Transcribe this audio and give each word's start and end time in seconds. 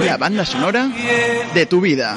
La 0.00 0.16
banda 0.16 0.44
sonora 0.44 0.88
de 1.54 1.66
tu 1.66 1.80
vida. 1.80 2.16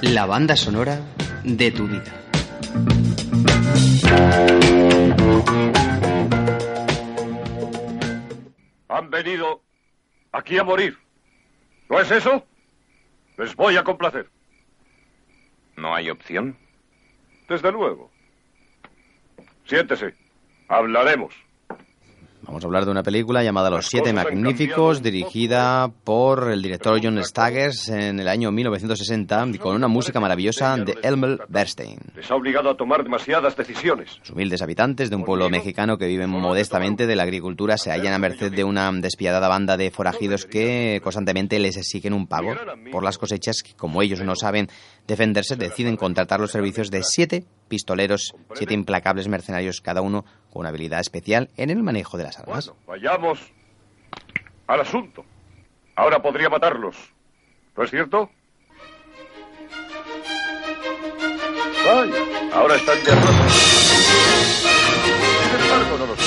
La 0.00 0.24
banda 0.24 0.56
sonora 0.56 0.98
de 1.44 1.70
tu 1.72 1.86
vida. 1.86 2.14
Han 8.88 9.10
venido 9.10 9.60
aquí 10.32 10.56
a 10.56 10.64
morir. 10.64 10.98
¿No 11.90 12.00
es 12.00 12.10
eso? 12.10 12.46
Les 13.36 13.54
voy 13.54 13.76
a 13.76 13.84
complacer. 13.84 14.30
¿No 15.76 15.94
hay 15.94 16.08
opción? 16.08 16.56
Desde 17.48 17.72
luego. 17.72 18.10
Siéntese. 19.64 20.14
Hablaremos. 20.68 21.34
Vamos 22.48 22.64
a 22.64 22.66
hablar 22.66 22.86
de 22.86 22.90
una 22.90 23.02
película 23.02 23.44
llamada 23.44 23.68
Los 23.68 23.88
Siete 23.88 24.14
Magníficos, 24.14 25.02
dirigida 25.02 25.92
por 26.02 26.50
el 26.50 26.62
director 26.62 26.98
John 27.02 27.22
Staggers 27.22 27.90
en 27.90 28.18
el 28.20 28.26
año 28.26 28.50
1960, 28.50 29.48
con 29.60 29.76
una 29.76 29.86
música 29.86 30.18
maravillosa 30.18 30.74
de 30.78 30.96
Elmer 31.02 31.40
Bernstein. 31.46 31.98
Les 32.16 32.30
ha 32.30 32.34
obligado 32.34 32.70
a 32.70 32.74
tomar 32.74 33.04
demasiadas 33.04 33.54
decisiones. 33.54 34.18
Los 34.20 34.30
humildes 34.30 34.62
habitantes 34.62 35.10
de 35.10 35.16
un 35.16 35.24
pueblo 35.24 35.50
mexicano 35.50 35.98
que 35.98 36.06
viven 36.06 36.30
modestamente 36.30 37.06
de 37.06 37.16
la 37.16 37.24
agricultura 37.24 37.76
se 37.76 37.90
hallan 37.90 38.14
a 38.14 38.18
merced 38.18 38.50
de 38.50 38.64
una 38.64 38.90
despiadada 38.92 39.46
banda 39.48 39.76
de 39.76 39.90
forajidos 39.90 40.46
que 40.46 41.02
constantemente 41.04 41.58
les 41.58 41.76
exigen 41.76 42.14
un 42.14 42.26
pago 42.26 42.54
por 42.90 43.04
las 43.04 43.18
cosechas 43.18 43.62
que, 43.62 43.74
como 43.74 44.00
ellos 44.00 44.22
no 44.22 44.34
saben 44.36 44.68
defenderse, 45.06 45.56
deciden 45.56 45.98
contratar 45.98 46.40
los 46.40 46.50
servicios 46.50 46.90
de 46.90 47.02
siete 47.02 47.44
pistoleros, 47.68 48.34
siete 48.54 48.74
implacables 48.74 49.28
mercenarios, 49.28 49.80
cada 49.80 50.00
uno 50.00 50.24
con 50.50 50.60
una 50.60 50.70
habilidad 50.70 51.00
especial 51.00 51.50
en 51.56 51.70
el 51.70 51.82
manejo 51.82 52.16
de 52.18 52.24
las 52.24 52.38
armas. 52.38 52.66
Bueno, 52.66 52.80
vayamos 52.86 53.40
al 54.66 54.80
asunto. 54.80 55.24
Ahora 55.94 56.20
podría 56.20 56.48
matarlos. 56.48 56.96
¿No 57.76 57.84
es 57.84 57.90
cierto? 57.90 58.30
Vaya, 61.86 62.52
ahora 62.52 62.74
están 62.76 63.02
de 63.04 63.12
acuerdo. 63.12 63.48
Sin 65.50 65.60
embargo, 65.60 65.98
no 65.98 66.06
los. 66.06 66.18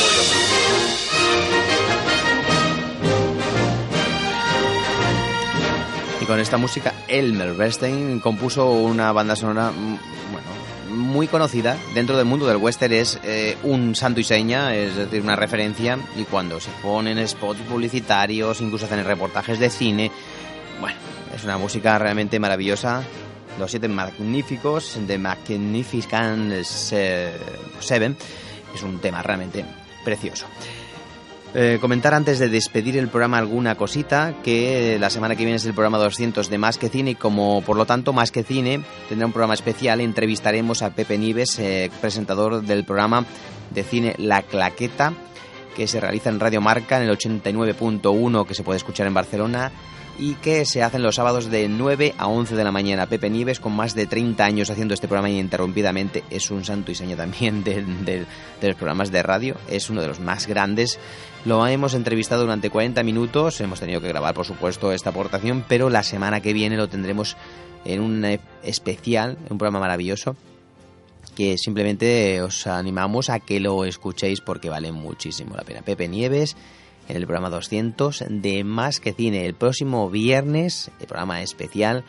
Y 6.22 6.26
con 6.26 6.39
esta 6.39 6.58
música, 6.58 6.94
Elmer 7.08 7.53
Bernstein 7.53 8.20
compuso 8.20 8.70
una 8.72 9.11
banda 9.11 9.36
sonora, 9.36 9.72
mm, 9.72 9.98
muy 10.92 11.28
conocida 11.28 11.78
dentro 11.94 12.16
del 12.17 12.25
mundo 12.25 12.45
del 12.45 12.58
western. 12.58 12.94
Es 12.94 13.20
eh, 13.23 13.58
un 13.64 13.95
santo 13.95 14.20
y 14.20 14.23
seña, 14.23 14.75
es 14.75 14.95
decir, 14.95 15.22
una 15.22 15.36
referencia. 15.36 15.98
Y 16.16 16.23
cuando 16.23 16.59
se 16.59 16.70
ponen 16.81 17.25
spots 17.28 17.59
publicitarios, 17.61 18.61
incluso 18.61 18.86
hacen 18.86 19.03
reportajes 19.06 19.59
de 19.59 19.70
cine, 19.70 20.11
bueno, 20.80 20.98
es 21.36 21.44
una 21.44 21.58
música 21.58 21.98
realmente 21.98 22.39
maravillosa. 22.39 23.03
Los 23.59 23.72
siete 23.72 23.88
magníficos 23.88 24.98
de 25.08 25.17
Magnificent 25.17 26.64
Se- 26.64 27.31
Seven 27.80 28.16
es 28.73 28.81
un 28.83 29.00
tema 29.00 29.22
realmente 29.22 29.66
precioso. 30.05 30.45
Eh, 31.54 31.80
comentar 31.82 32.14
antes 32.14 32.40
de 32.40 32.48
despedir 32.48 32.98
el 32.98 33.10
programa 33.10 33.38
alguna 33.38 33.76
cosita, 33.76 34.36
que 34.42 34.98
la 34.98 35.10
semana 35.10 35.36
que 35.36 35.44
viene 35.44 35.58
es 35.58 35.66
el 35.66 35.74
programa 35.74 35.98
200 35.98 36.50
de 36.50 36.58
Más 36.58 36.78
que 36.78 36.88
Cine 36.88 37.12
y 37.12 37.16
como 37.16 37.62
por 37.62 37.76
lo 37.76 37.86
tanto 37.86 38.14
Más 38.14 38.32
que 38.32 38.44
Cine 38.44 38.82
tendrá 39.10 39.26
un 39.26 39.34
programa 39.34 39.54
especial, 39.54 40.00
entrevistaremos 40.00 40.82
a 40.82 40.92
Pepe 40.92 41.18
Nives, 41.18 41.60
eh, 41.60 41.92
presentador 42.00 42.62
del 42.62 42.86
programa 42.86 43.26
de 43.70 43.84
cine 43.84 44.16
La 44.17 44.44
Claqueta, 44.44 45.11
que 45.76 45.88
se 45.88 46.00
realiza 46.00 46.30
en 46.30 46.40
Radio 46.40 46.61
Marca 46.61 46.98
en 47.02 47.10
el 47.10 47.17
89.1 47.17 48.45
que 48.45 48.54
se 48.54 48.64
puede 48.64 48.78
escuchar 48.78 49.08
en 49.08 49.14
Barcelona 49.14 49.73
y 50.20 50.36
que 50.36 50.66
se 50.66 50.83
hacen 50.83 51.02
los 51.02 51.16
sábados 51.16 51.49
de 51.49 51.67
9 51.67 52.14
a 52.17 52.27
11 52.27 52.55
de 52.55 52.64
la 52.64 52.72
mañana. 52.72 53.08
Pepe 53.08 53.30
Nieves, 53.30 53.60
con 53.60 53.73
más 53.76 53.95
de 53.95 54.05
30 54.08 54.44
años 54.45 54.70
haciendo 54.70 54.94
este 54.94 55.08
programa 55.08 55.30
ininterrumpidamente, 55.30 56.23
es 56.30 56.52
un 56.52 56.64
santo 56.66 56.92
y 56.92 56.95
seña 56.95 57.16
también 57.16 57.64
de, 57.64 57.83
de- 57.83 58.26
los 58.67 58.76
programas 58.76 59.11
de 59.11 59.23
radio, 59.23 59.55
es 59.70 59.89
uno 59.89 60.02
de 60.02 60.08
los 60.08 60.20
más 60.20 60.48
grandes. 60.48 60.99
Lo 61.45 61.66
hemos 61.66 61.94
entrevistado 61.95 62.44
durante 62.44 62.70
40 62.70 63.02
minutos, 63.04 63.60
hemos 63.61 63.80
tenido 63.80 63.99
que 64.02 64.08
grabar, 64.10 64.33
por 64.36 64.45
supuesto, 64.45 64.92
esta 64.92 65.10
aportación, 65.10 65.66
pero 65.67 65.89
la 65.89 66.04
semana 66.04 66.39
que 66.42 66.54
viene 66.54 66.78
lo 66.78 66.88
tendremos 66.88 67.36
en 67.83 67.99
un 68.02 68.39
especial, 68.64 69.38
un 69.49 69.58
programa 69.58 69.80
maravilloso, 69.80 70.36
que 71.36 71.58
simplemente 71.58 72.42
os 72.42 72.67
animamos 72.67 73.30
a 73.30 73.39
que 73.39 73.60
lo 73.60 73.86
escuchéis 73.86 74.42
porque 74.42 74.70
vale 74.70 74.92
muchísimo 74.92 75.55
la 75.55 75.64
pena. 75.64 75.82
Pepe 75.82 76.08
Nieves 76.08 76.55
el 77.16 77.26
programa 77.26 77.49
200 77.49 78.26
de 78.30 78.64
Más 78.64 78.99
que 78.99 79.14
Cine. 79.14 79.45
El 79.45 79.54
próximo 79.54 80.10
viernes, 80.10 80.92
el 80.99 81.08
programa 81.08 81.42
especial, 81.42 82.04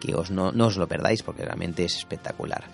que 0.00 0.14
os 0.14 0.30
no, 0.30 0.48
os 0.48 0.76
lo 0.76 0.86
perdáis 0.86 1.22
porque 1.22 1.44
realmente 1.44 1.84
es 1.84 1.96
espectacular. 1.96 2.64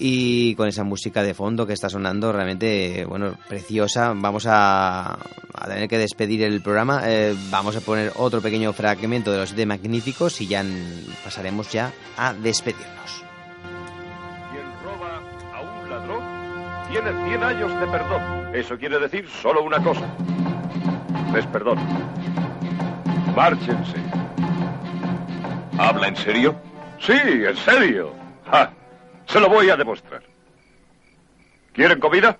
Y 0.00 0.54
con 0.54 0.68
esa 0.68 0.84
música 0.84 1.24
de 1.24 1.34
fondo 1.34 1.66
que 1.66 1.72
está 1.72 1.88
sonando, 1.88 2.32
realmente, 2.32 3.04
bueno, 3.04 3.34
preciosa, 3.48 4.12
vamos 4.14 4.46
a, 4.48 5.18
tener 5.66 5.88
que 5.88 5.98
despedir 5.98 6.42
el 6.44 6.60
programa. 6.62 7.02
Eh, 7.04 7.34
vamos 7.50 7.74
a 7.74 7.80
poner 7.80 8.12
otro 8.16 8.40
pequeño 8.40 8.72
fragmento 8.72 9.32
de 9.32 9.38
los 9.38 9.56
de 9.56 9.66
Magníficos 9.66 10.40
y 10.40 10.46
ya 10.46 10.64
pasaremos 11.24 11.72
ya 11.72 11.92
a 12.16 12.32
despedirnos. 12.32 13.24
Quien 14.52 14.66
roba 14.84 15.20
a 15.52 15.60
un 15.60 15.90
ladrón 15.90 16.22
tiene 16.90 17.28
100 17.28 17.42
años 17.42 17.80
de 17.80 17.86
perdón. 17.88 18.54
Eso 18.54 18.78
quiere 18.78 19.00
decir 19.00 19.28
solo 19.42 19.64
una 19.64 19.82
cosa. 19.82 20.08
Les 21.32 21.46
perdono. 21.46 21.82
Márchense. 23.36 23.96
¿Habla 25.78 26.08
en 26.08 26.16
serio? 26.16 26.60
Sí, 27.00 27.12
en 27.12 27.56
serio. 27.56 28.12
Ja, 28.50 28.72
se 29.26 29.38
lo 29.38 29.48
voy 29.48 29.70
a 29.70 29.76
demostrar. 29.76 30.22
¿Quieren 31.72 32.00
comida? 32.00 32.38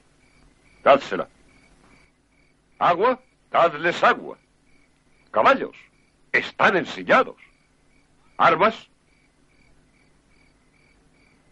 Dádsela. 0.82 1.28
¿Agua? 2.78 3.20
Dadles 3.50 4.02
agua. 4.02 4.38
Caballos. 5.30 5.76
Están 6.32 6.76
ensillados. 6.76 7.36
¿Armas? 8.36 8.74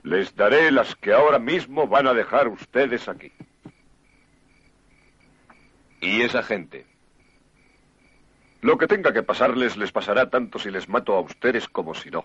Les 0.03 0.35
daré 0.35 0.71
las 0.71 0.95
que 0.97 1.13
ahora 1.13 1.39
mismo 1.39 1.87
van 1.87 2.07
a 2.07 2.15
dejar 2.15 2.49
ustedes 2.49 3.09
aquí. 3.09 3.33
¿Y 6.01 6.23
esa 6.23 6.43
gente? 6.43 6.87
Lo 8.67 8.79
que 8.79 8.89
tenga 8.89 9.13
que 9.13 9.23
pasarles 9.23 9.77
les 9.77 9.93
pasará 9.93 10.29
tanto 10.29 10.59
si 10.59 10.73
les 10.73 10.89
mato 10.89 11.15
a 11.15 11.21
ustedes 11.21 11.69
como 11.69 11.95
si 11.95 12.11
no. 12.11 12.25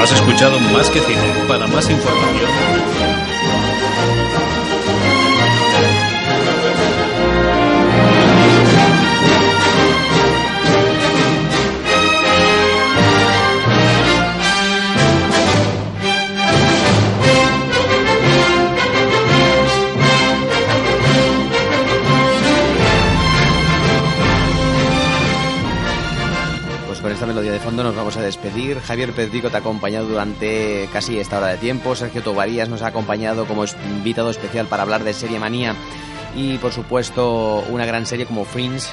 Has 0.00 0.12
escuchado 0.12 0.58
Más 0.58 0.88
que 0.88 0.98
Cine. 1.00 1.44
Para 1.46 1.66
más 1.66 1.90
información, 1.90 2.50
esta 27.20 27.26
melodía 27.26 27.52
de 27.52 27.60
fondo 27.60 27.82
nos 27.82 27.94
vamos 27.94 28.16
a 28.16 28.22
despedir. 28.22 28.80
Javier 28.80 29.12
Pedrico 29.12 29.50
te 29.50 29.56
ha 29.56 29.58
acompañado 29.58 30.08
durante 30.08 30.88
casi 30.90 31.18
esta 31.18 31.36
hora 31.36 31.48
de 31.48 31.58
tiempo. 31.58 31.94
Sergio 31.94 32.22
Tobarías 32.22 32.70
nos 32.70 32.80
ha 32.80 32.86
acompañado 32.86 33.44
como 33.44 33.66
invitado 33.66 34.30
especial 34.30 34.68
para 34.68 34.84
hablar 34.84 35.04
de 35.04 35.12
Serie 35.12 35.38
Manía 35.38 35.76
y 36.34 36.56
por 36.56 36.72
supuesto 36.72 37.62
una 37.68 37.84
gran 37.84 38.06
serie 38.06 38.24
como 38.24 38.46
Fringe 38.46 38.88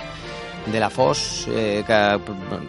de 0.70 0.78
la 0.78 0.90
FOS, 0.90 1.48
eh, 1.52 1.86
que 1.88 1.94
ha 1.94 2.20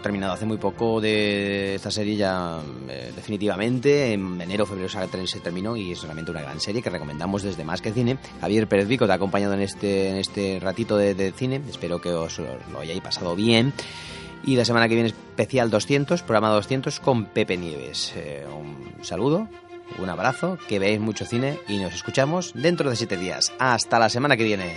terminado 0.00 0.34
hace 0.34 0.46
muy 0.46 0.58
poco 0.58 1.00
de 1.00 1.74
esta 1.74 1.90
serie 1.90 2.14
ya 2.14 2.60
eh, 2.88 3.10
definitivamente. 3.16 4.12
En 4.12 4.40
enero, 4.40 4.64
febrero 4.64 4.88
se 4.88 5.40
terminó 5.40 5.76
y 5.76 5.90
es 5.90 6.02
realmente 6.04 6.30
una 6.30 6.42
gran 6.42 6.60
serie 6.60 6.82
que 6.82 6.90
recomendamos 6.90 7.42
desde 7.42 7.64
Más 7.64 7.82
que 7.82 7.90
Cine. 7.90 8.16
Javier 8.40 8.68
Pérez 8.68 8.86
Vico 8.86 9.06
te 9.06 9.12
ha 9.12 9.16
acompañado 9.16 9.54
en 9.54 9.62
este, 9.62 10.10
en 10.10 10.18
este 10.18 10.60
ratito 10.60 10.96
de, 10.96 11.32
cine. 11.36 11.60
Espero 11.68 12.00
que 12.00 12.10
os 12.10 12.38
lo 12.38 12.78
hayáis 12.78 13.00
pasado 13.00 13.34
bien. 13.34 13.72
Y 14.44 14.56
la 14.56 14.64
semana 14.64 14.88
que 14.88 14.94
viene 14.94 15.08
especial 15.08 15.70
200, 15.70 16.22
programa 16.22 16.50
200 16.50 17.00
con 17.00 17.26
Pepe 17.26 17.56
Nieves. 17.56 18.12
Eh, 18.16 18.46
un 18.52 19.04
saludo, 19.04 19.48
un 19.98 20.08
abrazo, 20.08 20.58
que 20.68 20.78
veáis 20.78 21.00
mucho 21.00 21.24
cine 21.24 21.58
y 21.68 21.78
nos 21.78 21.94
escuchamos 21.94 22.52
dentro 22.54 22.90
de 22.90 22.96
siete 22.96 23.16
días. 23.16 23.52
Hasta 23.58 23.98
la 23.98 24.08
semana 24.08 24.36
que 24.36 24.44
viene. 24.44 24.76